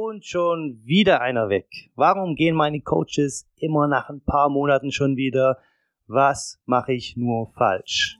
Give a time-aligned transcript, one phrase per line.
[0.00, 1.66] Und schon wieder einer weg.
[1.96, 5.58] Warum gehen meine Coaches immer nach ein paar Monaten schon wieder?
[6.06, 8.16] Was mache ich nur falsch?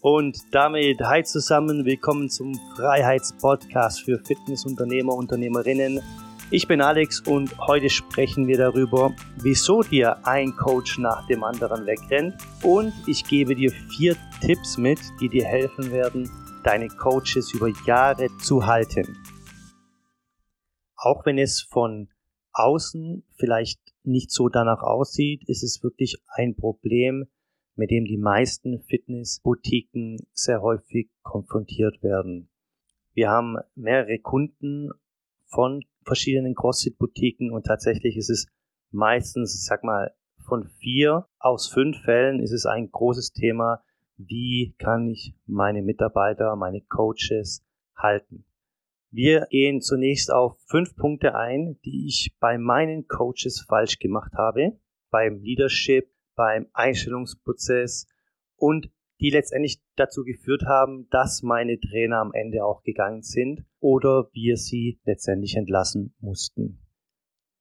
[0.00, 6.00] Und damit hi zusammen, willkommen zum Freiheitspodcast für Fitnessunternehmer, Unternehmerinnen.
[6.50, 11.84] Ich bin Alex und heute sprechen wir darüber, wieso dir ein Coach nach dem anderen
[11.84, 12.34] wegrennt.
[12.62, 16.30] Und ich gebe dir vier Tipps mit, die dir helfen werden,
[16.62, 19.18] deine Coaches über Jahre zu halten
[21.04, 22.08] auch wenn es von
[22.52, 27.26] außen vielleicht nicht so danach aussieht, ist es wirklich ein Problem,
[27.76, 32.48] mit dem die meisten Fitnessboutiquen sehr häufig konfrontiert werden.
[33.12, 34.90] Wir haben mehrere Kunden
[35.46, 38.46] von verschiedenen CrossFit-Boutiquen und tatsächlich ist es
[38.90, 40.14] meistens, sag mal,
[40.46, 43.82] von vier aus fünf Fällen ist es ein großes Thema,
[44.16, 47.64] wie kann ich meine Mitarbeiter, meine Coaches
[47.96, 48.44] halten.
[49.16, 54.76] Wir gehen zunächst auf fünf Punkte ein, die ich bei meinen Coaches falsch gemacht habe,
[55.10, 58.08] beim Leadership, beim Einstellungsprozess
[58.56, 64.28] und die letztendlich dazu geführt haben, dass meine Trainer am Ende auch gegangen sind oder
[64.32, 66.80] wir sie letztendlich entlassen mussten.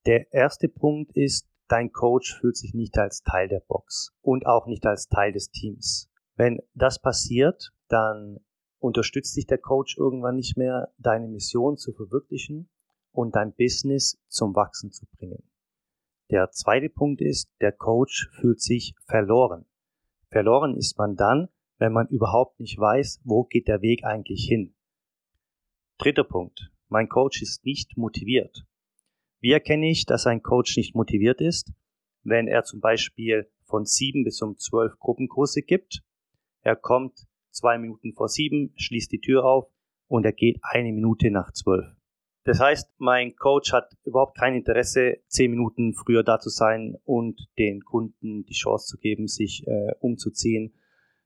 [0.07, 4.65] Der erste Punkt ist, dein Coach fühlt sich nicht als Teil der Box und auch
[4.65, 6.09] nicht als Teil des Teams.
[6.35, 8.39] Wenn das passiert, dann
[8.83, 12.69] unterstützt dich der Coach irgendwann nicht mehr, deine Mission zu verwirklichen
[13.11, 15.41] und dein Business zum Wachsen zu bringen.
[16.29, 19.65] Der zweite Punkt ist, der Coach fühlt sich verloren.
[20.29, 24.75] Verloren ist man dann, wenn man überhaupt nicht weiß, wo geht der Weg eigentlich hin.
[25.97, 26.71] Dritter Punkt.
[26.89, 28.65] Mein Coach ist nicht motiviert.
[29.39, 31.71] Wie erkenne ich, dass ein Coach nicht motiviert ist?
[32.23, 36.03] Wenn er zum Beispiel von sieben bis um zwölf Gruppenkurse gibt,
[36.61, 39.67] er kommt zwei Minuten vor sieben, schließt die Tür auf
[40.07, 41.85] und er geht eine Minute nach zwölf.
[42.45, 47.47] Das heißt, mein Coach hat überhaupt kein Interesse, zehn Minuten früher da zu sein und
[47.57, 50.73] den Kunden die Chance zu geben, sich äh, umzuziehen.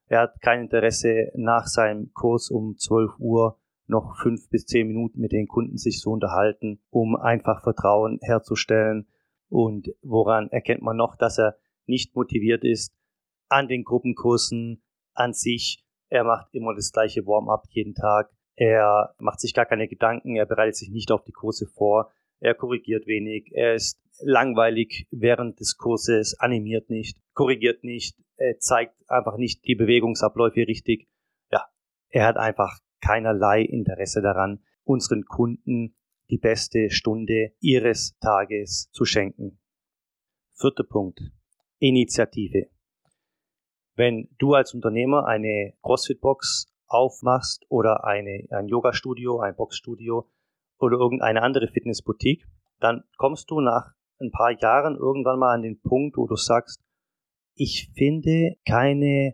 [0.06, 5.20] Er hat kein Interesse, nach seinem Kurs um 12 Uhr noch fünf bis zehn Minuten
[5.20, 9.08] mit den Kunden sich zu unterhalten, um einfach Vertrauen herzustellen.
[9.50, 12.94] Und woran erkennt man noch, dass er nicht motiviert ist?
[13.50, 14.84] An den Gruppenkursen,
[15.14, 18.30] an sich, er macht immer das gleiche Warm-up jeden Tag.
[18.56, 20.36] Er macht sich gar keine Gedanken.
[20.36, 22.12] Er bereitet sich nicht auf die Kurse vor.
[22.40, 23.52] Er korrigiert wenig.
[23.54, 28.18] Er ist langweilig während des Kurses, animiert nicht, korrigiert nicht,
[28.60, 31.08] zeigt einfach nicht die Bewegungsabläufe richtig.
[31.52, 31.66] Ja,
[32.10, 35.96] er hat einfach keinerlei Interesse daran, unseren Kunden
[36.32, 39.60] die beste Stunde ihres Tages zu schenken.
[40.54, 41.22] Vierter Punkt.
[41.78, 42.70] Initiative.
[43.98, 50.30] Wenn du als Unternehmer eine CrossFit-Box aufmachst oder eine, ein Yoga-Studio, ein Boxstudio
[50.78, 52.46] oder irgendeine andere Fitnessboutique,
[52.80, 56.80] dann kommst du nach ein paar Jahren irgendwann mal an den Punkt, wo du sagst,
[57.56, 59.34] ich finde keine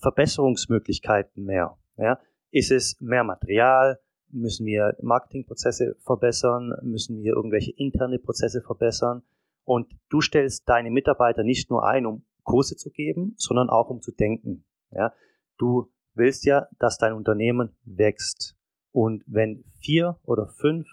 [0.00, 1.76] Verbesserungsmöglichkeiten mehr.
[1.96, 2.20] Ja?
[2.52, 3.98] Ist es mehr Material?
[4.30, 6.72] Müssen wir Marketingprozesse verbessern?
[6.82, 9.24] Müssen wir irgendwelche interne Prozesse verbessern?
[9.64, 14.00] Und du stellst deine Mitarbeiter nicht nur ein, um Kurse zu geben, sondern auch um
[14.00, 14.64] zu denken.
[14.90, 15.12] Ja,
[15.58, 18.56] du willst ja, dass dein Unternehmen wächst.
[18.92, 20.86] Und wenn vier oder fünf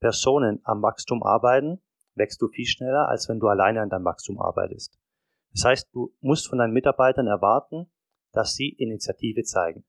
[0.00, 1.80] Personen am Wachstum arbeiten,
[2.14, 4.98] wächst du viel schneller, als wenn du alleine an deinem Wachstum arbeitest.
[5.52, 7.90] Das heißt, du musst von deinen Mitarbeitern erwarten,
[8.32, 9.84] dass sie Initiative zeigen.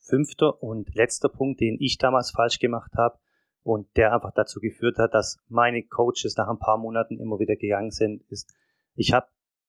[0.00, 3.18] Fünfter und letzter Punkt, den ich damals falsch gemacht habe
[3.62, 7.56] und der einfach dazu geführt hat, dass meine Coaches nach ein paar Monaten immer wieder
[7.56, 8.52] gegangen sind, ist,
[8.96, 9.26] ich habe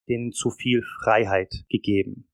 [0.07, 2.27] denen zu viel Freiheit gegeben.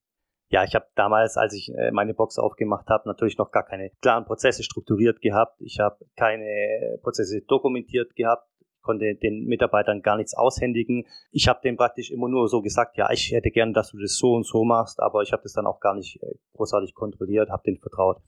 [0.52, 3.90] Ja, ich habe damals, als ich äh, meine Box aufgemacht habe, natürlich noch gar keine
[4.02, 5.58] klaren Prozesse strukturiert gehabt.
[5.60, 8.46] Ich habe keine Prozesse dokumentiert gehabt,
[8.82, 11.06] konnte den Mitarbeitern gar nichts aushändigen.
[11.30, 14.16] Ich habe denen praktisch immer nur so gesagt, ja, ich hätte gern, dass du das
[14.18, 17.48] so und so machst, aber ich habe das dann auch gar nicht äh, großartig kontrolliert,
[17.48, 18.18] habe denen vertraut.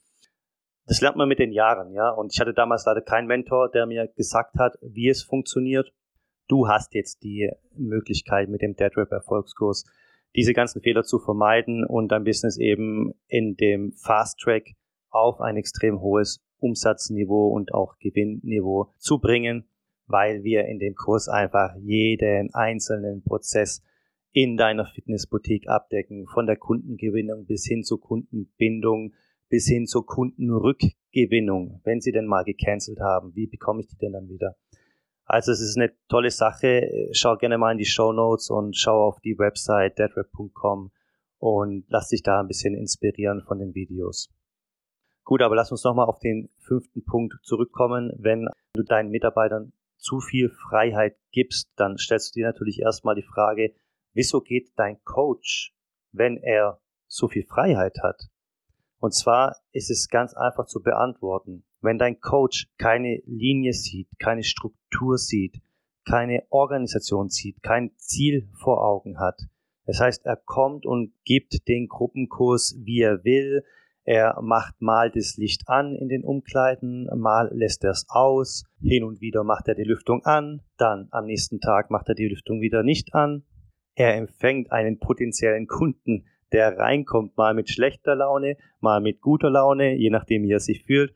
[0.87, 2.11] Das lernt man mit den Jahren, ja.
[2.11, 5.93] Und ich hatte damals leider keinen Mentor, der mir gesagt hat, wie es funktioniert
[6.49, 9.85] du hast jetzt die Möglichkeit mit dem DeadRap Erfolgskurs
[10.37, 14.75] diese ganzen Fehler zu vermeiden und dein Business eben in dem Fast Track
[15.11, 19.69] auf ein extrem hohes Umsatzniveau und auch Gewinnniveau zu bringen,
[20.07, 23.83] weil wir in dem Kurs einfach jeden einzelnen Prozess
[24.33, 29.13] in deiner Fitnessboutique abdecken, von der Kundengewinnung bis hin zur Kundenbindung,
[29.49, 34.13] bis hin zur Kundenrückgewinnung, wenn sie denn mal gecancelt haben, wie bekomme ich die denn
[34.13, 34.57] dann wieder?
[35.25, 37.09] Also es ist eine tolle Sache.
[37.13, 40.93] Schau gerne mal in die Show Notes und schau auf die Website deadrap.com
[41.39, 44.31] und lass dich da ein bisschen inspirieren von den Videos.
[45.25, 48.13] Gut, aber lass uns nochmal auf den fünften Punkt zurückkommen.
[48.19, 53.23] Wenn du deinen Mitarbeitern zu viel Freiheit gibst, dann stellst du dir natürlich erstmal die
[53.23, 53.75] Frage,
[54.13, 55.75] wieso geht dein Coach,
[56.13, 58.29] wenn er so viel Freiheit hat?
[58.99, 61.65] Und zwar ist es ganz einfach zu beantworten.
[61.85, 65.61] Wenn dein Coach keine Linie sieht, keine Struktur sieht,
[66.09, 69.39] keine Organisation sieht, kein Ziel vor Augen hat,
[69.85, 73.65] das heißt, er kommt und gibt den Gruppenkurs, wie er will,
[74.05, 79.05] er macht mal das Licht an in den Umkleiden, mal lässt er es aus, hin
[79.05, 82.63] und wieder macht er die Lüftung an, dann am nächsten Tag macht er die Lüftung
[82.63, 83.45] wieder nicht an.
[83.95, 89.97] Er empfängt einen potenziellen Kunden der reinkommt, mal mit schlechter Laune, mal mit guter Laune,
[89.97, 91.15] je nachdem, wie er sich fühlt.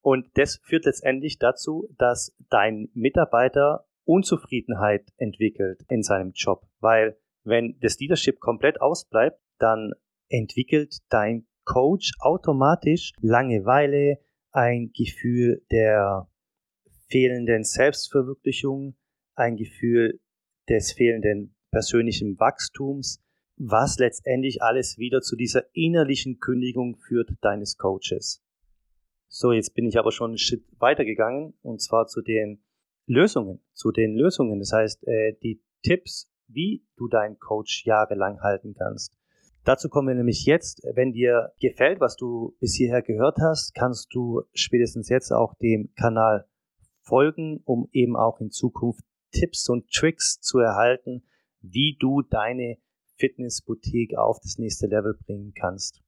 [0.00, 7.78] Und das führt letztendlich dazu, dass dein Mitarbeiter Unzufriedenheit entwickelt in seinem Job, weil wenn
[7.80, 9.92] das Leadership komplett ausbleibt, dann
[10.28, 14.18] entwickelt dein Coach automatisch Langeweile,
[14.50, 16.28] ein Gefühl der
[17.08, 18.96] fehlenden Selbstverwirklichung,
[19.34, 20.20] ein Gefühl
[20.68, 23.22] des fehlenden persönlichen Wachstums,
[23.56, 28.42] was letztendlich alles wieder zu dieser innerlichen Kündigung führt deines Coaches.
[29.28, 32.62] So, jetzt bin ich aber schon einen Schritt weitergegangen und zwar zu den
[33.06, 34.58] Lösungen, zu den Lösungen.
[34.58, 39.16] Das heißt, äh, die Tipps, wie du deinen Coach jahrelang halten kannst.
[39.64, 40.82] Dazu kommen wir nämlich jetzt.
[40.94, 45.92] Wenn dir gefällt, was du bis hierher gehört hast, kannst du spätestens jetzt auch dem
[45.94, 46.46] Kanal
[47.02, 51.22] folgen, um eben auch in Zukunft Tipps und Tricks zu erhalten,
[51.60, 52.78] wie du deine
[53.16, 56.00] Fitnessboutique auf das nächste Level bringen kannst.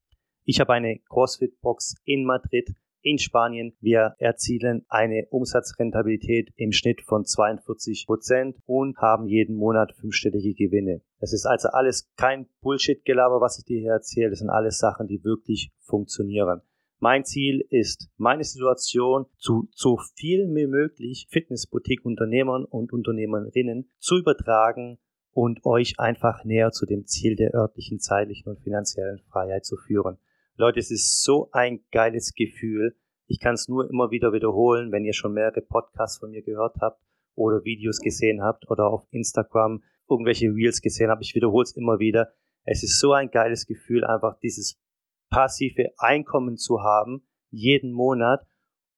[0.45, 2.71] Ich habe eine CrossFit-Box in Madrid
[3.03, 3.75] in Spanien.
[3.81, 11.03] Wir erzielen eine Umsatzrentabilität im Schnitt von 42 Prozent und haben jeden Monat fünfstellige Gewinne.
[11.19, 14.31] Es ist also alles kein Bullshit-Gelaber, was ich dir hier erzähle.
[14.31, 16.63] Das sind alles Sachen, die wirklich funktionieren.
[17.03, 24.99] Mein Ziel ist, meine Situation zu so viel wie möglich Fitnessboutique-Unternehmern und Unternehmerinnen zu übertragen
[25.33, 30.19] und euch einfach näher zu dem Ziel der örtlichen, zeitlichen und finanziellen Freiheit zu führen.
[30.61, 32.95] Leute, es ist so ein geiles Gefühl.
[33.27, 36.77] Ich kann es nur immer wieder wiederholen, wenn ihr schon mehrere Podcasts von mir gehört
[36.83, 37.03] habt
[37.35, 41.25] oder Videos gesehen habt oder auf Instagram irgendwelche Reels gesehen habt.
[41.25, 42.35] Ich wiederhole es immer wieder.
[42.65, 44.79] Es ist so ein geiles Gefühl, einfach dieses
[45.31, 48.47] passive Einkommen zu haben, jeden Monat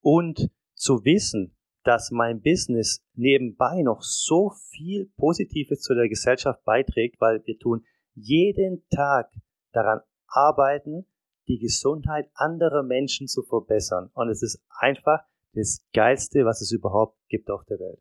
[0.00, 7.20] und zu wissen, dass mein Business nebenbei noch so viel Positives zu der Gesellschaft beiträgt,
[7.20, 9.31] weil wir tun jeden Tag
[9.70, 11.06] daran arbeiten,
[11.52, 14.10] die Gesundheit anderer Menschen zu verbessern.
[14.14, 15.20] Und es ist einfach
[15.52, 18.00] das Geilste, was es überhaupt gibt auf der Welt.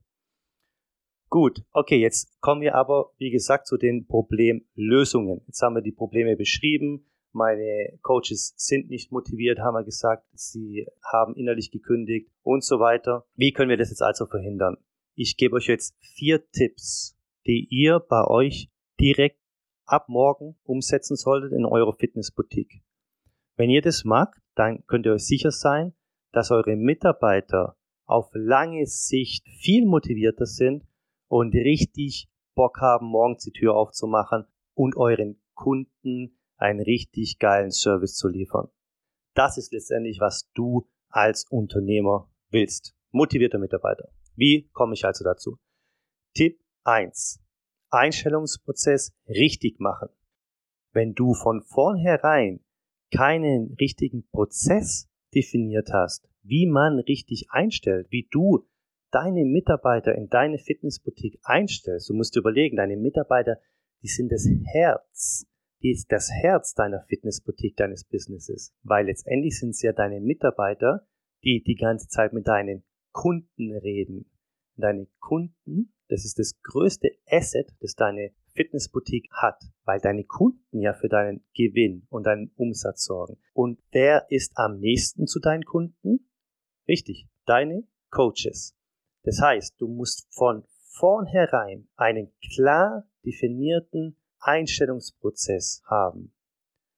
[1.29, 5.41] Gut, okay, jetzt kommen wir aber, wie gesagt, zu den Problemlösungen.
[5.47, 10.87] Jetzt haben wir die Probleme beschrieben, meine Coaches sind nicht motiviert, haben wir gesagt, sie
[11.01, 13.25] haben innerlich gekündigt und so weiter.
[13.35, 14.77] Wie können wir das jetzt also verhindern?
[15.15, 17.17] Ich gebe euch jetzt vier Tipps,
[17.47, 18.69] die ihr bei euch
[18.99, 19.39] direkt
[19.85, 22.81] ab morgen umsetzen solltet in eurer Fitnessboutique.
[23.61, 25.93] Wenn ihr das macht, dann könnt ihr euch sicher sein,
[26.31, 27.77] dass eure Mitarbeiter
[28.07, 30.83] auf lange Sicht viel motivierter sind
[31.27, 38.15] und richtig Bock haben, morgens die Tür aufzumachen und euren Kunden einen richtig geilen Service
[38.15, 38.67] zu liefern.
[39.35, 42.95] Das ist letztendlich, was du als Unternehmer willst.
[43.11, 44.09] Motivierter Mitarbeiter.
[44.35, 45.59] Wie komme ich also dazu?
[46.33, 47.39] Tipp 1.
[47.91, 50.09] Einstellungsprozess richtig machen.
[50.93, 52.65] Wenn du von vornherein
[53.15, 58.67] keinen richtigen Prozess definiert hast, wie man richtig einstellt, wie du
[59.11, 63.57] deine Mitarbeiter in deine Fitnessboutique einstellst, du musst überlegen, deine Mitarbeiter,
[64.01, 65.45] die sind das Herz
[65.83, 71.07] die ist das Herz deiner Fitnessboutique, deines Businesses, weil letztendlich sind es ja deine Mitarbeiter,
[71.43, 74.29] die die ganze Zeit mit deinen Kunden reden.
[74.75, 80.93] Deine Kunden, das ist das größte Asset, das deine Fitnessboutique hat, weil deine Kunden ja
[80.93, 83.37] für deinen Gewinn und deinen Umsatz sorgen.
[83.53, 86.29] Und wer ist am nächsten zu deinen Kunden?
[86.87, 88.75] Richtig, deine Coaches.
[89.23, 96.33] Das heißt, du musst von vornherein einen klar definierten Einstellungsprozess haben.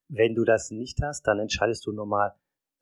[0.08, 2.34] Wenn du das nicht hast, dann entscheidest du normal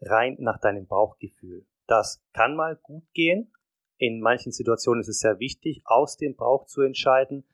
[0.02, 1.66] rein nach deinem Bauchgefühl.
[1.88, 3.54] Das kann mal gut gehen.
[3.98, 7.46] In manchen Situationen ist es sehr wichtig, aus dem Bauch zu entscheiden.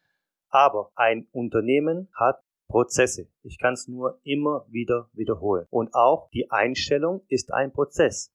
[0.50, 3.30] Aber ein Unternehmen hat Prozesse.
[3.44, 5.66] Ich kann es nur immer wieder wiederholen.
[5.70, 8.34] Und auch die Einstellung ist ein Prozess.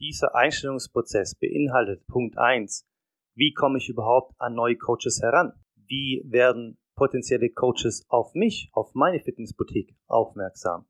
[0.00, 2.86] Dieser Einstellungsprozess beinhaltet Punkt eins:
[3.34, 5.52] Wie komme ich überhaupt an neue Coaches heran?
[5.76, 10.86] Wie werden potenzielle Coaches auf mich, auf meine Fitnessboutique aufmerksam.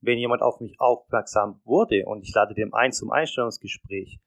[0.00, 4.20] Wenn jemand auf mich aufmerksam wurde und ich lade dem ein zum Einstellungsgespräch,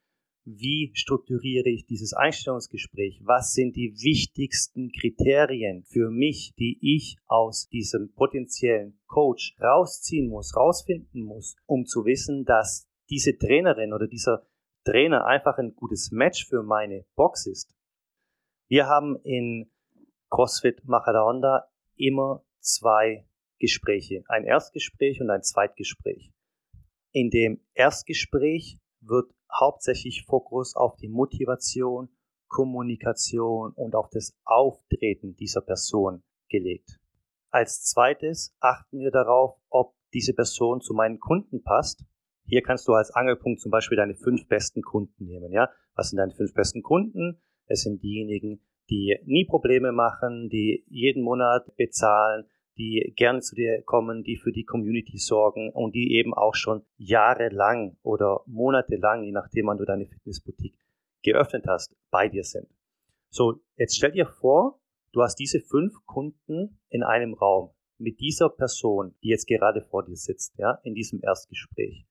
[0.45, 3.19] wie strukturiere ich dieses Einstellungsgespräch?
[3.23, 10.55] Was sind die wichtigsten Kriterien für mich, die ich aus diesem potenziellen Coach rausziehen muss,
[10.55, 14.45] rausfinden muss, um zu wissen, dass diese Trainerin oder dieser
[14.83, 17.75] Trainer einfach ein gutes Match für meine Box ist.
[18.67, 19.71] Wir haben in
[20.29, 26.31] CrossFit Machadaonda immer zwei Gespräche, ein Erstgespräch und ein Zweitgespräch.
[27.11, 32.09] In dem Erstgespräch wird hauptsächlich Fokus auf die Motivation,
[32.47, 36.99] Kommunikation und auf das Auftreten dieser Person gelegt.
[37.49, 42.03] Als zweites achten wir darauf, ob diese Person zu meinen Kunden passt.
[42.45, 45.51] Hier kannst du als Angelpunkt zum Beispiel deine fünf besten Kunden nehmen.
[45.51, 47.41] Ja, was sind deine fünf besten Kunden?
[47.67, 52.45] Es sind diejenigen, die nie Probleme machen, die jeden Monat bezahlen,
[52.77, 56.83] die gerne zu dir kommen, die für die Community sorgen und die eben auch schon
[56.97, 60.77] jahrelang oder monatelang, je nachdem, wann du deine Fitnessboutique
[61.23, 62.67] geöffnet hast, bei dir sind.
[63.29, 64.79] So, jetzt stell dir vor,
[65.11, 70.03] du hast diese fünf Kunden in einem Raum mit dieser Person, die jetzt gerade vor
[70.03, 72.05] dir sitzt, ja, in diesem Erstgespräch.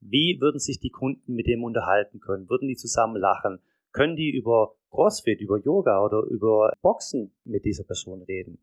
[0.00, 2.48] Wie würden sich die Kunden mit dem unterhalten können?
[2.48, 3.60] Würden die zusammen lachen?
[3.92, 8.58] Können die über CrossFit, über Yoga oder über Boxen mit dieser Person reden?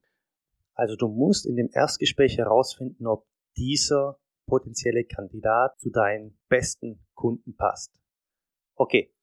[0.80, 4.18] Also du musst in dem Erstgespräch herausfinden, ob dieser
[4.48, 7.94] potenzielle Kandidat zu deinen besten Kunden passt.
[8.76, 9.14] Okay.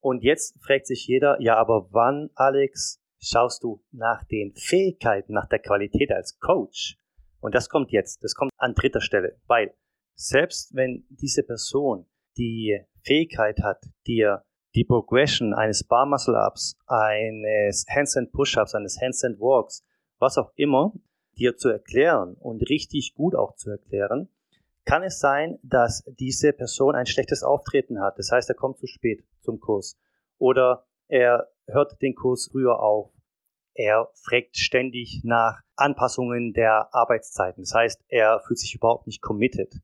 [0.00, 5.48] Und jetzt fragt sich jeder, ja, aber wann, Alex, schaust du nach den Fähigkeiten, nach
[5.48, 6.96] der Qualität als Coach?
[7.40, 9.74] Und das kommt jetzt, das kommt an dritter Stelle, weil
[10.14, 12.06] selbst wenn diese Person
[12.38, 14.44] die Fähigkeit hat, dir
[14.76, 19.84] die Progression eines Bar Muscle Ups, eines Handstand Push-Ups, eines Handstand Walks
[20.20, 20.92] was auch immer,
[21.36, 24.28] dir zu erklären und richtig gut auch zu erklären,
[24.84, 28.18] kann es sein, dass diese Person ein schlechtes Auftreten hat.
[28.18, 29.98] Das heißt, er kommt zu spät zum Kurs
[30.38, 33.10] oder er hört den Kurs früher auf.
[33.74, 37.62] Er fragt ständig nach Anpassungen der Arbeitszeiten.
[37.62, 39.80] Das heißt, er fühlt sich überhaupt nicht committed.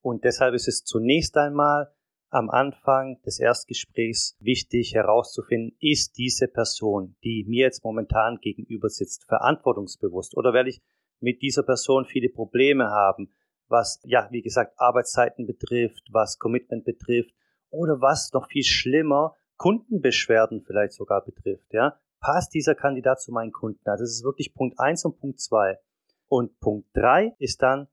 [0.00, 1.92] Und deshalb ist es zunächst einmal
[2.30, 9.24] am Anfang des Erstgesprächs wichtig herauszufinden, ist diese Person, die mir jetzt momentan gegenüber sitzt,
[9.26, 10.82] verantwortungsbewusst oder werde ich
[11.20, 13.34] mit dieser Person viele Probleme haben,
[13.68, 17.34] was, ja, wie gesagt, Arbeitszeiten betrifft, was Commitment betrifft
[17.70, 21.98] oder was noch viel schlimmer, Kundenbeschwerden vielleicht sogar betrifft, ja.
[22.20, 23.88] Passt dieser Kandidat zu meinen Kunden?
[23.88, 25.78] Also das ist wirklich Punkt eins und Punkt zwei.
[26.26, 27.86] Und Punkt drei ist dann,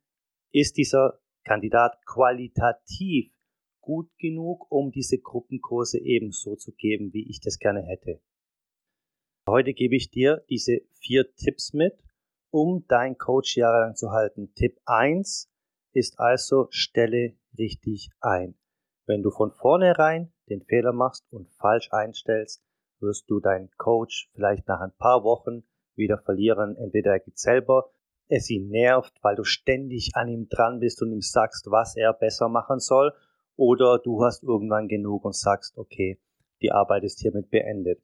[0.52, 3.35] ist dieser Kandidat qualitativ
[3.86, 8.20] gut genug, um diese Gruppenkurse ebenso zu geben, wie ich das gerne hätte.
[9.48, 11.94] Heute gebe ich dir diese vier Tipps mit,
[12.50, 14.52] um dein Coach jahrelang zu halten.
[14.56, 15.52] Tipp 1
[15.94, 18.56] ist also, stelle richtig ein.
[19.06, 22.64] Wenn du von vornherein den Fehler machst und falsch einstellst,
[23.00, 25.64] wirst du deinen Coach vielleicht nach ein paar Wochen
[25.96, 26.76] wieder verlieren.
[26.76, 27.92] Entweder er geht selber,
[28.30, 32.14] es ihn nervt, weil du ständig an ihm dran bist und ihm sagst, was er
[32.14, 33.14] besser machen soll,
[33.56, 36.20] oder du hast irgendwann genug und sagst, okay,
[36.62, 38.02] die Arbeit ist hiermit beendet.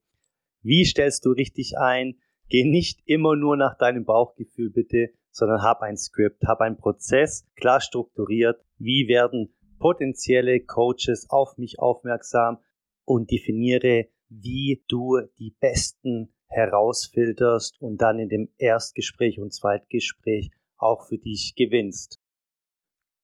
[0.62, 2.20] Wie stellst du richtig ein?
[2.50, 7.48] Geh nicht immer nur nach deinem Bauchgefühl bitte, sondern hab ein Skript, hab einen Prozess
[7.56, 8.64] klar strukturiert.
[8.78, 12.60] Wie werden potenzielle Coaches auf mich aufmerksam
[13.06, 21.08] und definiere, wie du die besten herausfilterst und dann in dem Erstgespräch und Zweitgespräch auch
[21.08, 22.21] für dich gewinnst.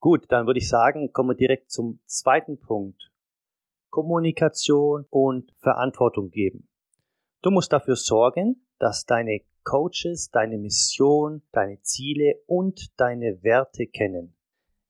[0.10, 3.12] Gut, dann würde ich sagen, kommen wir direkt zum zweiten Punkt.
[3.90, 6.70] Kommunikation und Verantwortung geben.
[7.42, 14.34] Du musst dafür sorgen, dass deine Coaches deine Mission, deine Ziele und deine Werte kennen.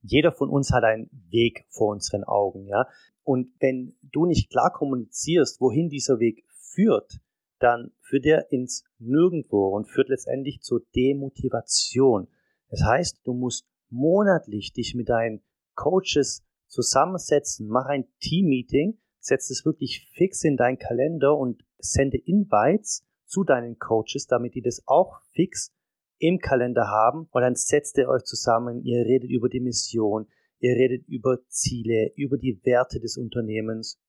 [0.04, 2.86] Jeder von uns hat einen Weg vor unseren Augen, ja.
[3.24, 7.22] Und wenn du nicht klar kommunizierst, wohin dieser Weg führt,
[7.58, 12.28] dann führt er ins Nirgendwo und führt letztendlich zur Demotivation.
[12.70, 15.42] Das heißt, du musst monatlich dich mit deinen
[15.76, 23.06] Coaches zusammensetzen, mach ein Team-Meeting, setz es wirklich fix in deinen Kalender und sende Invites
[23.26, 25.74] zu deinen Coaches, damit die das auch fix
[26.20, 27.28] im Kalender haben.
[27.32, 30.28] Und dann setzt ihr euch zusammen, ihr redet über die Mission,
[30.60, 34.00] ihr redet über Ziele, über die Werte des Unternehmens.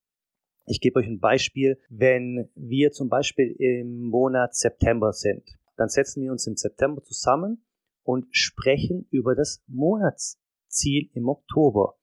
[0.66, 5.42] Ich gebe euch ein Beispiel, wenn wir zum Beispiel im Monat September sind,
[5.76, 7.64] dann setzen wir uns im September zusammen
[8.08, 11.98] und sprechen über das Monatsziel im Oktober.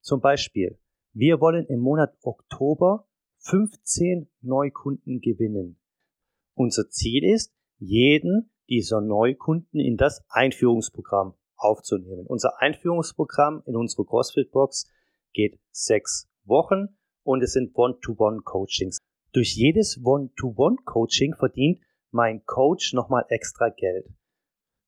[0.00, 0.78] Zum Beispiel,
[1.12, 5.80] wir wollen im Monat Oktober 15 Neukunden gewinnen.
[6.54, 12.26] Unser Ziel ist, jeden dieser Neukunden in das Einführungsprogramm aufzunehmen.
[12.28, 14.88] Unser Einführungsprogramm in unsere CrossFit-Box
[15.32, 18.98] geht sechs Wochen und es sind One-to-One-Coachings.
[19.32, 21.80] Durch jedes One-to-One-Coaching verdient
[22.12, 24.06] mein Coach nochmal extra Geld,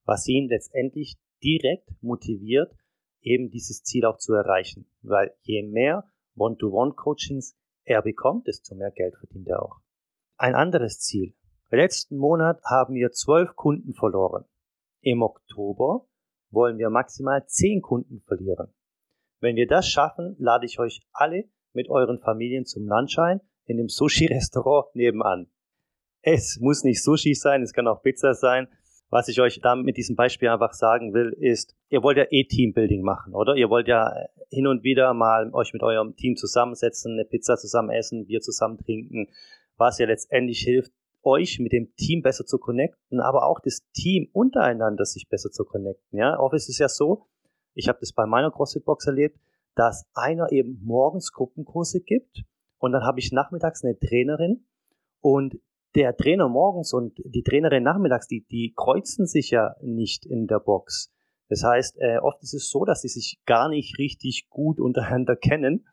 [0.05, 2.73] was ihn letztendlich direkt motiviert,
[3.21, 4.87] eben dieses Ziel auch zu erreichen.
[5.03, 6.05] Weil je mehr
[6.37, 9.81] One-to-One-Coachings er bekommt, desto mehr Geld verdient er auch.
[10.37, 11.35] Ein anderes Ziel.
[11.71, 14.45] Letzten Monat haben wir zwölf Kunden verloren.
[15.01, 16.07] Im Oktober
[16.51, 18.73] wollen wir maximal zehn Kunden verlieren.
[19.41, 23.79] Wenn wir das schaffen, lade ich euch alle mit euren Familien zum Lunch ein in
[23.79, 25.51] dem Sushi-Restaurant nebenan.
[26.21, 28.69] Es muss nicht Sushi sein, es kann auch Pizza sein.
[29.13, 32.45] Was ich euch da mit diesem Beispiel einfach sagen will, ist, ihr wollt ja eh
[32.45, 33.57] Teambuilding machen, oder?
[33.57, 34.11] Ihr wollt ja
[34.49, 38.79] hin und wieder mal euch mit eurem Team zusammensetzen, eine Pizza zusammen essen, Bier zusammen
[38.79, 39.29] trinken,
[39.77, 40.93] was ja letztendlich hilft,
[41.23, 45.67] euch mit dem Team besser zu connecten, aber auch das Team untereinander sich besser zu
[45.67, 46.19] connecten.
[46.19, 47.27] Ja, oft ist es ja so,
[47.75, 49.39] ich habe das bei meiner CrossFit-Box erlebt,
[49.75, 52.45] dass einer eben morgens Gruppenkurse gibt
[52.79, 54.65] und dann habe ich nachmittags eine Trainerin
[55.21, 55.59] und
[55.95, 60.59] der Trainer morgens und die Trainerin nachmittags, die, die kreuzen sich ja nicht in der
[60.59, 61.13] Box.
[61.49, 65.37] Das heißt, äh, oft ist es so, dass sie sich gar nicht richtig gut untereinander
[65.37, 65.87] kennen.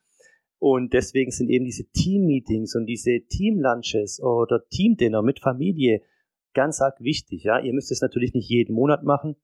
[0.58, 6.02] Und deswegen sind eben diese Team-Meetings und diese Team-Lunches oder Team-Dinner mit Familie
[6.54, 7.44] ganz arg wichtig.
[7.44, 9.38] Ja, ihr müsst es natürlich nicht jeden Monat machen.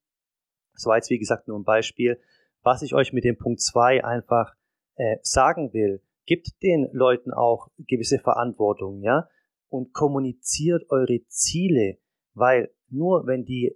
[0.73, 2.19] Das war jetzt, wie gesagt, nur ein Beispiel.
[2.63, 4.55] Was ich euch mit dem Punkt zwei einfach
[4.95, 9.29] äh, sagen will, gibt den Leuten auch gewisse Verantwortung, ja
[9.69, 11.97] und kommuniziert eure Ziele,
[12.33, 13.75] weil nur wenn die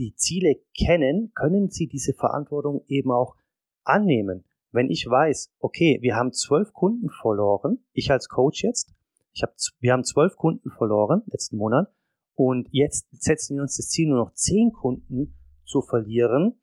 [0.00, 3.36] die Ziele kennen, können sie diese Verantwortung eben auch
[3.84, 4.44] annehmen.
[4.72, 8.94] Wenn ich weiß, okay, wir haben zwölf Kunden verloren, ich als Coach jetzt,
[9.32, 11.92] ich hab, wir haben zwölf Kunden verloren letzten Monat
[12.34, 16.60] und jetzt setzen wir uns das Ziel, nur noch zehn Kunden zu verlieren,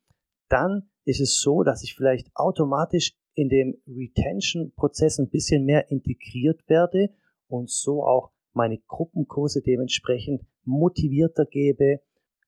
[0.48, 6.68] dann ist es so, dass ich vielleicht automatisch in dem Retention-Prozess ein bisschen mehr integriert
[6.68, 7.14] werde
[7.46, 12.00] und so auch meine Gruppenkurse dementsprechend motivierter gebe,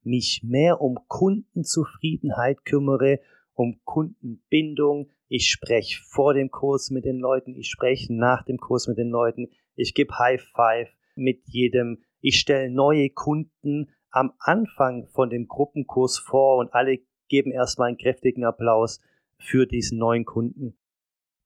[0.03, 3.21] mich mehr um Kundenzufriedenheit kümmere,
[3.55, 5.11] um Kundenbindung.
[5.29, 9.09] Ich spreche vor dem Kurs mit den Leuten, ich spreche nach dem Kurs mit den
[9.09, 15.47] Leuten, ich gebe High Five mit jedem, ich stelle neue Kunden am Anfang von dem
[15.47, 19.01] Gruppenkurs vor und alle geben erstmal einen kräftigen Applaus
[19.39, 20.77] für diesen neuen Kunden.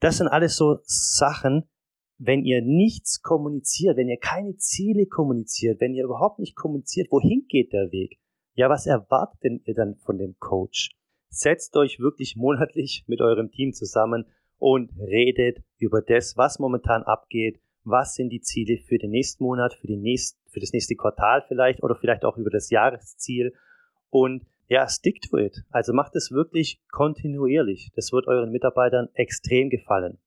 [0.00, 1.68] Das sind alles so Sachen,
[2.26, 7.46] wenn ihr nichts kommuniziert, wenn ihr keine Ziele kommuniziert, wenn ihr überhaupt nicht kommuniziert, wohin
[7.48, 8.18] geht der Weg?
[8.54, 10.90] Ja, was erwartet denn ihr dann von dem Coach?
[11.28, 14.26] Setzt euch wirklich monatlich mit eurem Team zusammen
[14.58, 19.74] und redet über das, was momentan abgeht, was sind die Ziele für den nächsten Monat,
[19.74, 23.52] für, die nächst, für das nächste Quartal vielleicht oder vielleicht auch über das Jahresziel
[24.08, 25.62] und ja, stick to it.
[25.70, 27.90] Also macht es wirklich kontinuierlich.
[27.94, 30.18] Das wird euren Mitarbeitern extrem gefallen.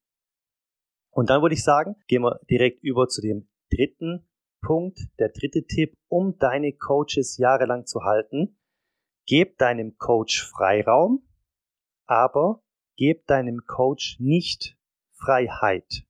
[1.18, 4.24] Und dann würde ich sagen, gehen wir direkt über zu dem dritten
[4.60, 8.56] Punkt, der dritte Tipp, um deine Coaches jahrelang zu halten.
[9.26, 11.26] Geb deinem Coach Freiraum,
[12.06, 12.62] aber
[12.96, 14.78] geb deinem Coach nicht
[15.10, 16.06] Freiheit.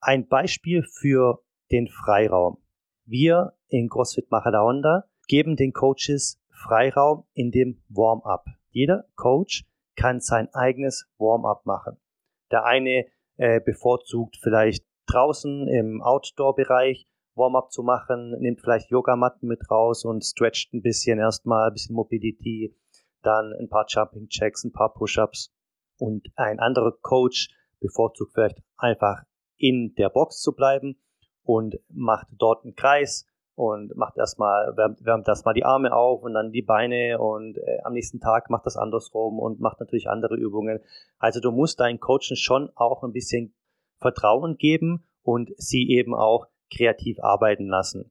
[0.00, 2.62] Ein Beispiel für den Freiraum.
[3.06, 8.46] Wir in CrossFit Honda geben den Coaches Freiraum in dem Warm-up.
[8.70, 9.64] Jeder Coach
[9.96, 11.98] kann sein eigenes Warm-up machen.
[12.50, 19.68] Der eine äh, bevorzugt vielleicht draußen im Outdoor-Bereich Warm-up zu machen, nimmt vielleicht Yogamatten mit
[19.70, 22.76] raus und stretcht ein bisschen erstmal, ein bisschen Mobility,
[23.22, 25.52] dann ein paar Jumping Checks, ein paar Push-ups.
[25.98, 27.48] Und ein anderer Coach
[27.80, 29.22] bevorzugt vielleicht einfach
[29.56, 30.96] in der Box zu bleiben
[31.42, 36.34] und macht dort einen Kreis, und macht erstmal, wärmt, wärmt erstmal die Arme auf und
[36.34, 40.36] dann die Beine und äh, am nächsten Tag macht das andersrum und macht natürlich andere
[40.36, 40.80] Übungen.
[41.18, 43.54] Also du musst deinen Coachen schon auch ein bisschen
[44.00, 48.10] Vertrauen geben und sie eben auch kreativ arbeiten lassen.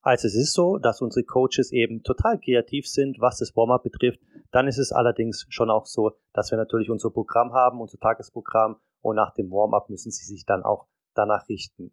[0.00, 4.20] Also es ist so, dass unsere Coaches eben total kreativ sind, was das Warm-up betrifft.
[4.50, 8.76] Dann ist es allerdings schon auch so, dass wir natürlich unser Programm haben, unser Tagesprogramm
[9.00, 11.92] und nach dem Warm-up müssen sie sich dann auch danach richten.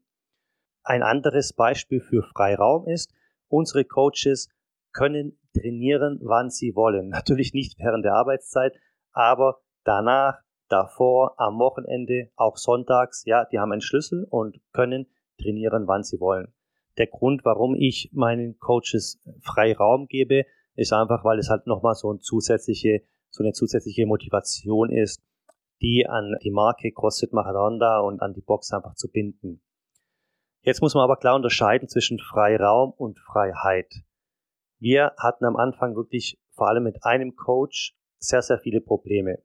[0.89, 3.13] Ein anderes Beispiel für Freiraum ist,
[3.47, 4.49] unsere Coaches
[4.91, 7.09] können trainieren, wann sie wollen.
[7.09, 8.73] Natürlich nicht während der Arbeitszeit,
[9.11, 15.05] aber danach, davor, am Wochenende, auch sonntags, ja, die haben einen Schlüssel und können
[15.39, 16.55] trainieren, wann sie wollen.
[16.97, 22.09] Der Grund, warum ich meinen Coaches Freiraum gebe, ist einfach, weil es halt nochmal so
[22.09, 25.21] eine zusätzliche, so eine zusätzliche Motivation ist,
[25.83, 29.61] die an die Marke CrossFit Maradona und an die Box einfach zu binden.
[30.61, 34.03] Jetzt muss man aber klar unterscheiden zwischen Freiraum und Freiheit.
[34.79, 39.41] Wir hatten am Anfang wirklich vor allem mit einem Coach sehr, sehr viele Probleme.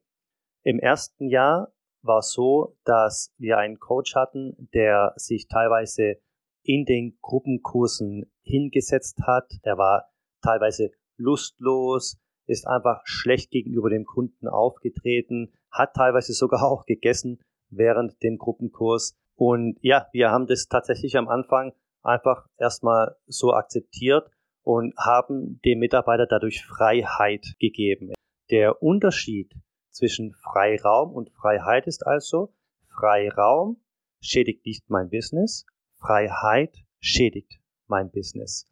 [0.63, 6.17] Im ersten Jahr war so, dass wir einen Coach hatten, der sich teilweise
[6.63, 9.51] in den Gruppenkursen hingesetzt hat.
[9.63, 10.09] Er war
[10.41, 18.21] teilweise lustlos, ist einfach schlecht gegenüber dem Kunden aufgetreten, hat teilweise sogar auch gegessen während
[18.21, 19.17] dem Gruppenkurs.
[19.35, 24.29] Und ja, wir haben das tatsächlich am Anfang einfach erstmal so akzeptiert
[24.63, 28.13] und haben dem Mitarbeiter dadurch Freiheit gegeben.
[28.49, 29.53] Der Unterschied
[29.91, 32.53] zwischen Freiraum und Freiheit ist also,
[32.87, 33.81] Freiraum
[34.21, 35.65] schädigt nicht mein Business,
[35.99, 38.67] Freiheit schädigt mein Business.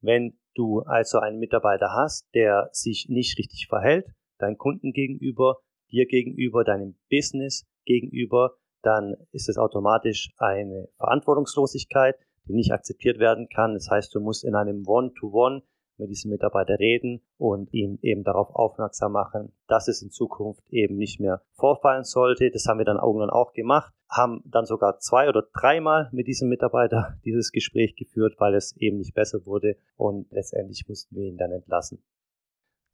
[0.00, 4.06] Wenn du also einen Mitarbeiter hast, der sich nicht richtig verhält,
[4.38, 12.16] deinen Kunden gegenüber, dir gegenüber, deinem Business gegenüber, dann ist es automatisch eine Verantwortungslosigkeit,
[12.46, 13.74] die nicht akzeptiert werden kann.
[13.74, 15.62] Das heißt, du musst in einem One-to-One -One
[15.96, 20.96] mit diesem Mitarbeiter reden und ihm eben darauf aufmerksam machen, dass es in Zukunft eben
[20.96, 22.50] nicht mehr vorfallen sollte.
[22.50, 26.48] Das haben wir dann irgendwann auch gemacht, haben dann sogar zwei oder dreimal mit diesem
[26.48, 31.36] Mitarbeiter dieses Gespräch geführt, weil es eben nicht besser wurde und letztendlich mussten wir ihn
[31.36, 32.02] dann entlassen.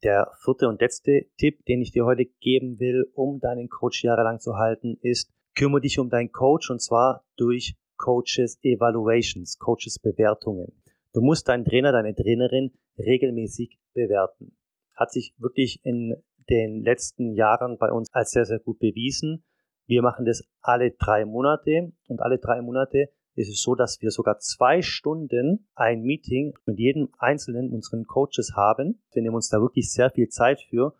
[0.03, 4.39] Der vierte und letzte Tipp, den ich dir heute geben will, um deinen Coach jahrelang
[4.39, 10.71] zu halten, ist, kümmere dich um deinen Coach und zwar durch Coaches Evaluations, Coaches Bewertungen.
[11.13, 14.55] Du musst deinen Trainer, deine Trainerin regelmäßig bewerten.
[14.95, 16.15] Hat sich wirklich in
[16.49, 19.43] den letzten Jahren bei uns als sehr, sehr gut bewiesen.
[19.85, 24.11] Wir machen das alle drei Monate und alle drei Monate ist es so, dass wir
[24.11, 29.01] sogar zwei Stunden ein Meeting mit jedem einzelnen unseren Coaches haben.
[29.13, 30.95] Wir nehmen uns da wirklich sehr viel Zeit für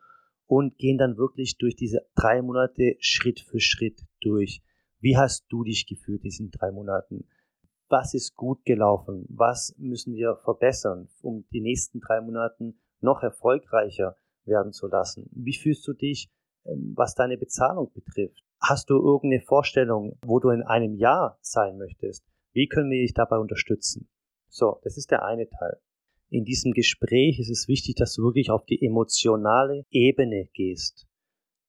[0.52, 4.62] und gehen dann wirklich durch diese drei Monate Schritt für Schritt durch.
[5.00, 7.26] Wie hast du dich gefühlt diesen drei Monaten?
[7.88, 9.26] Was ist gut gelaufen?
[9.30, 15.30] Was müssen wir verbessern, um die nächsten drei Monaten noch erfolgreicher werden zu lassen?
[15.32, 16.30] Wie fühlst du dich,
[16.66, 18.44] ähm, was deine Bezahlung betrifft?
[18.60, 22.26] Hast du irgendeine Vorstellung, wo du in einem Jahr sein möchtest?
[22.52, 24.10] Wie können wir dich dabei unterstützen?
[24.50, 25.80] So, das ist der eine Teil.
[26.34, 31.06] In diesem Gespräch ist es wichtig, dass du wirklich auf die emotionale Ebene gehst.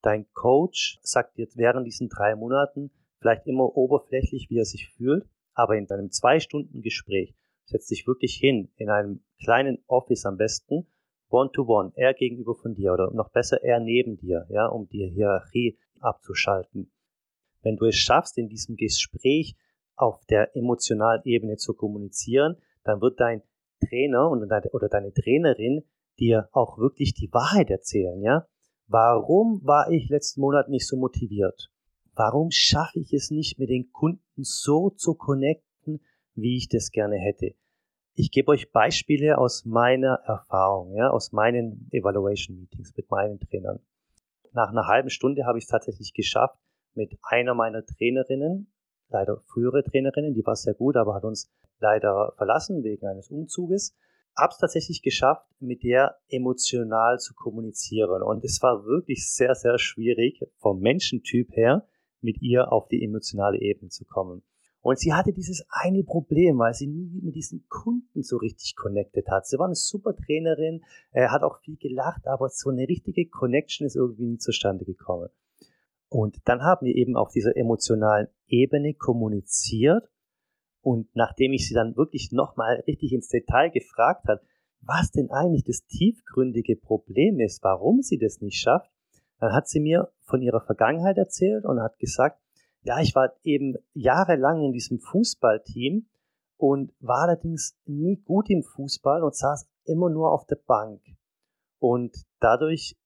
[0.02, 5.26] Dein Coach sagt dir während diesen drei Monaten vielleicht immer oberflächlich, wie er sich fühlt,
[5.54, 10.36] aber in deinem zwei Stunden Gespräch setzt dich wirklich hin, in einem kleinen Office am
[10.36, 10.86] besten,
[11.28, 15.10] one-to-one, -one, er gegenüber von dir oder noch besser er neben dir, ja, um die
[15.12, 16.92] Hierarchie abzuschalten.
[17.62, 19.56] Wenn du es schaffst, in diesem Gespräch
[19.96, 23.42] auf der emotionalen Ebene zu kommunizieren, dann wird dein
[23.88, 25.84] Trainer oder deine Trainerin
[26.18, 28.46] dir auch wirklich die Wahrheit erzählen, ja?
[28.86, 31.70] Warum war ich letzten Monat nicht so motiviert?
[32.14, 36.00] Warum schaffe ich es nicht, mit den Kunden so zu connecten,
[36.34, 37.54] wie ich das gerne hätte?
[38.14, 43.80] Ich gebe euch Beispiele aus meiner Erfahrung, ja, aus meinen Evaluation Meetings mit meinen Trainern.
[44.52, 46.58] Nach einer halben Stunde habe ich es tatsächlich geschafft,
[46.94, 48.71] mit einer meiner Trainerinnen,
[49.12, 53.94] leider frühere Trainerinnen, die war sehr gut, aber hat uns leider verlassen wegen eines Umzuges,
[54.36, 58.22] habe es tatsächlich geschafft, mit der emotional zu kommunizieren.
[58.22, 61.86] Und es war wirklich sehr, sehr schwierig vom Menschentyp her,
[62.20, 64.42] mit ihr auf die emotionale Ebene zu kommen.
[64.80, 69.28] Und sie hatte dieses eine Problem, weil sie nie mit diesen Kunden so richtig connected
[69.28, 69.46] hat.
[69.46, 73.86] Sie war eine super Trainerin, äh, hat auch viel gelacht, aber so eine richtige Connection
[73.86, 75.28] ist irgendwie nie zustande gekommen.
[76.12, 80.10] Und dann haben wir eben auf dieser emotionalen Ebene kommuniziert.
[80.82, 84.42] Und nachdem ich sie dann wirklich nochmal richtig ins Detail gefragt hat,
[84.82, 88.90] was denn eigentlich das tiefgründige Problem ist, warum sie das nicht schafft,
[89.38, 92.38] dann hat sie mir von ihrer Vergangenheit erzählt und hat gesagt,
[92.82, 96.10] ja, ich war eben jahrelang in diesem Fußballteam
[96.58, 101.00] und war allerdings nie gut im Fußball und saß immer nur auf der Bank.
[101.78, 102.98] Und dadurch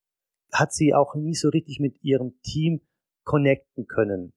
[0.53, 2.81] hat sie auch nie so richtig mit ihrem Team
[3.27, 4.33] connecten können.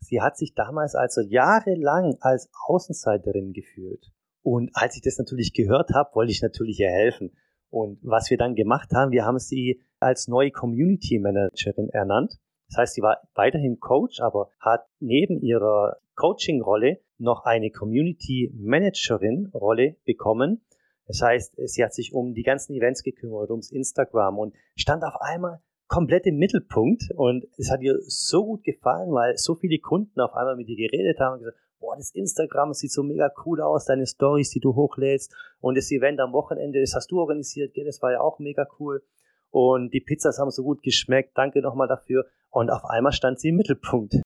[0.00, 4.12] Sie hat sich damals also jahrelang als Außenseiterin gefühlt.
[4.42, 7.32] Und als ich das natürlich gehört habe, wollte ich natürlich ihr helfen.
[7.70, 12.38] Und was wir dann gemacht haben, wir haben sie als neue Community Managerin ernannt.
[12.68, 19.96] Das heißt, sie war weiterhin Coach, aber hat neben ihrer Coaching-Rolle noch eine Community Managerin-Rolle
[20.04, 20.64] bekommen.
[21.06, 25.20] Das heißt, sie hat sich um die ganzen Events gekümmert, ums Instagram und stand auf
[25.20, 25.60] einmal
[25.90, 27.10] komplett im Mittelpunkt.
[27.16, 30.88] Und es hat ihr so gut gefallen, weil so viele Kunden auf einmal mit ihr
[30.88, 34.60] geredet haben und gesagt, boah, das Instagram sieht so mega cool aus, deine Stories, die
[34.60, 38.38] du hochlädst und das Event am Wochenende, das hast du organisiert, das war ja auch
[38.38, 39.02] mega cool
[39.50, 43.48] und die Pizzas haben so gut geschmeckt, danke nochmal dafür und auf einmal stand sie
[43.48, 44.16] im Mittelpunkt.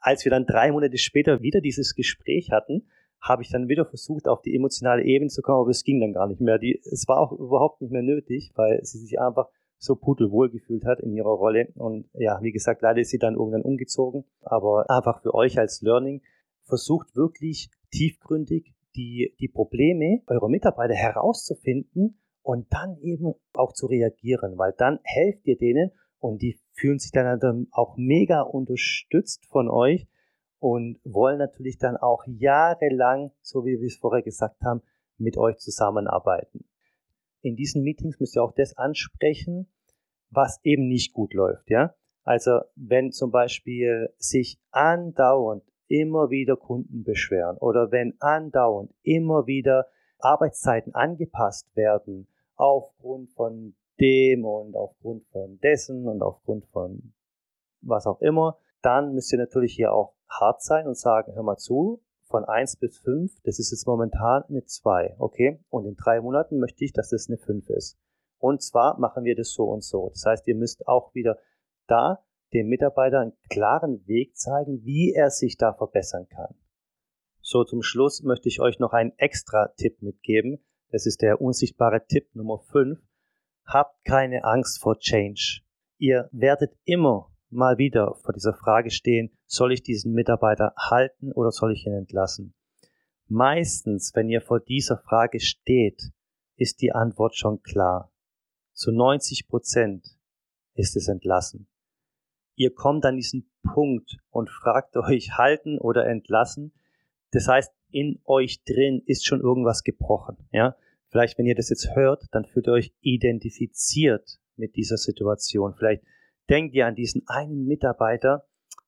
[0.00, 2.88] Als wir dann drei Monate später wieder dieses Gespräch hatten,
[3.20, 6.12] habe ich dann wieder versucht, auf die emotionale Ebene zu kommen, aber es ging dann
[6.12, 6.58] gar nicht mehr.
[6.58, 9.48] Die, es war auch überhaupt nicht mehr nötig, weil sie sich einfach
[9.84, 11.68] so pudelwohl gefühlt hat in ihrer Rolle.
[11.74, 14.24] Und ja, wie gesagt, leider ist sie dann irgendwann umgezogen.
[14.40, 16.22] Aber einfach für euch als Learning,
[16.64, 24.56] versucht wirklich tiefgründig die, die Probleme eurer Mitarbeiter herauszufinden und dann eben auch zu reagieren,
[24.56, 30.08] weil dann helft ihr denen und die fühlen sich dann auch mega unterstützt von euch
[30.58, 34.80] und wollen natürlich dann auch jahrelang, so wie wir es vorher gesagt haben,
[35.18, 36.64] mit euch zusammenarbeiten.
[37.44, 39.70] In diesen Meetings müsst ihr auch das ansprechen,
[40.30, 41.94] was eben nicht gut läuft, ja.
[42.22, 49.86] Also wenn zum Beispiel sich andauernd immer wieder Kunden beschweren oder wenn andauernd immer wieder
[50.18, 57.12] Arbeitszeiten angepasst werden aufgrund von dem und aufgrund von dessen und aufgrund von
[57.82, 61.58] was auch immer, dann müsst ihr natürlich hier auch hart sein und sagen, hör mal
[61.58, 62.02] zu,
[62.34, 65.64] von 1 bis 5, das ist jetzt momentan eine 2, okay?
[65.68, 67.96] Und in drei Monaten möchte ich, dass das eine 5 ist.
[68.38, 70.08] Und zwar machen wir das so und so.
[70.08, 71.38] Das heißt, ihr müsst auch wieder
[71.86, 76.56] da dem Mitarbeiter einen klaren Weg zeigen, wie er sich da verbessern kann.
[77.40, 80.58] So, zum Schluss möchte ich euch noch einen extra Tipp mitgeben.
[80.90, 82.98] Das ist der unsichtbare Tipp Nummer 5.
[83.64, 85.60] Habt keine Angst vor Change.
[85.98, 91.50] Ihr werdet immer mal wieder vor dieser Frage stehen, soll ich diesen Mitarbeiter halten oder
[91.50, 92.54] soll ich ihn entlassen?
[93.26, 96.12] Meistens, wenn ihr vor dieser Frage steht,
[96.56, 98.12] ist die Antwort schon klar.
[98.72, 100.18] Zu 90 Prozent
[100.74, 101.68] ist es entlassen
[102.56, 106.72] ihr kommt an diesen Punkt und fragt euch halten oder entlassen.
[107.30, 110.76] Das heißt, in euch drin ist schon irgendwas gebrochen, ja.
[111.08, 115.74] Vielleicht, wenn ihr das jetzt hört, dann fühlt ihr euch identifiziert mit dieser Situation.
[115.76, 116.02] Vielleicht
[116.48, 118.46] denkt ihr an diesen einen Mitarbeiter,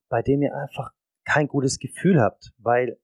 [0.09, 0.93] bei dem ihr einfach
[1.25, 2.99] kein gutes Gefühl habt, weil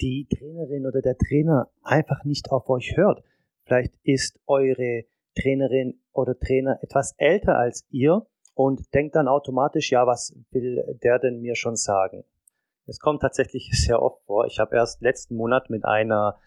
[0.00, 3.22] die Trainerin oder der Trainer einfach nicht auf euch hört.
[3.64, 10.06] Vielleicht ist eure Trainerin oder Trainer etwas älter als ihr und denkt dann automatisch, ja,
[10.06, 12.24] was will der denn mir schon sagen?
[12.86, 14.46] Es kommt tatsächlich sehr oft vor.
[14.46, 16.38] Ich habe erst letzten Monat mit einer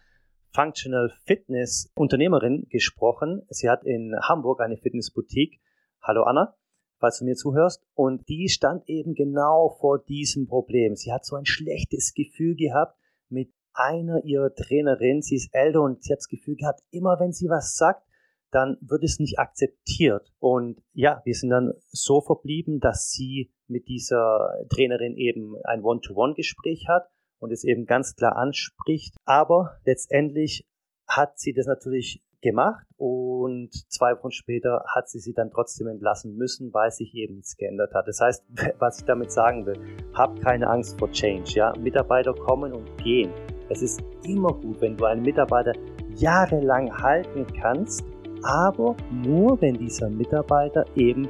[0.51, 3.43] Functional Fitness Unternehmerin gesprochen.
[3.49, 5.59] Sie hat in Hamburg eine Fitnessboutique.
[6.01, 6.55] Hallo Anna,
[6.99, 7.81] falls du mir zuhörst.
[7.93, 10.95] Und die stand eben genau vor diesem Problem.
[10.95, 12.97] Sie hat so ein schlechtes Gefühl gehabt
[13.29, 15.21] mit einer ihrer Trainerinnen.
[15.21, 18.03] Sie ist älter und sie hat das Gefühl gehabt, immer wenn sie was sagt,
[18.51, 20.31] dann wird es nicht akzeptiert.
[20.39, 26.87] Und ja, wir sind dann so verblieben, dass sie mit dieser Trainerin eben ein One-to-One-Gespräch
[26.87, 29.15] hat und es eben ganz klar anspricht.
[29.25, 30.67] Aber letztendlich
[31.07, 36.35] hat sie das natürlich gemacht und zwei Wochen später hat sie sie dann trotzdem entlassen
[36.35, 38.07] müssen, weil sich eben nichts geändert hat.
[38.07, 38.43] Das heißt,
[38.79, 39.79] was ich damit sagen will,
[40.13, 41.51] habt keine Angst vor Change.
[41.53, 41.73] Ja?
[41.79, 43.31] Mitarbeiter kommen und gehen.
[43.69, 45.73] Es ist immer gut, wenn du einen Mitarbeiter
[46.15, 48.03] jahrelang halten kannst
[48.43, 51.27] aber nur wenn dieser Mitarbeiter eben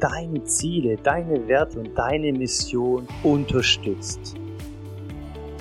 [0.00, 4.39] deine Ziele, deine Werte und deine Mission unterstützt.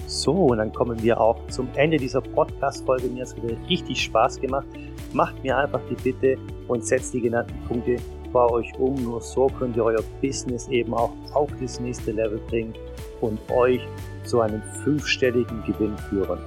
[0.09, 3.09] So, und dann kommen wir auch zum Ende dieser Podcast-Folge.
[3.09, 4.65] Mir hat es wieder richtig Spaß gemacht.
[5.13, 6.35] Macht mir einfach die Bitte
[6.67, 7.97] und setzt die genannten Punkte
[8.33, 8.95] bei euch um.
[9.03, 12.73] Nur so könnt ihr euer Business eben auch auf das nächste Level bringen
[13.21, 13.81] und euch
[14.23, 16.39] zu einem fünfstelligen Gewinn führen.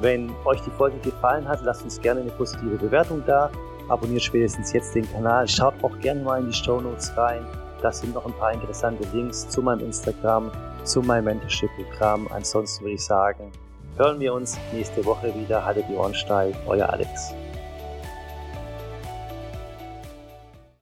[0.00, 3.48] Wenn euch die Folge gefallen hat, lasst uns gerne eine positive Bewertung da
[3.88, 5.46] Abonniert spätestens jetzt den Kanal.
[5.46, 7.44] Schaut auch gerne mal in die Show Notes rein.
[7.82, 10.50] Da sind noch ein paar interessante Links zu meinem Instagram,
[10.84, 12.28] zu meinem Mentorship-Programm.
[12.30, 13.50] Ansonsten würde ich sagen,
[13.96, 15.64] hören wir uns nächste Woche wieder.
[15.64, 16.56] Haltet die Ohren steif.
[16.66, 17.34] Euer Alex.